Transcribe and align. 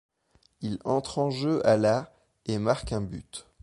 Il 0.61 0.79
entre 0.83 1.19
en 1.19 1.29
jeu 1.29 1.63
à 1.63 1.77
la 1.77 2.11
et 2.47 2.57
marque 2.57 2.91
un 2.91 3.01
but. 3.01 3.45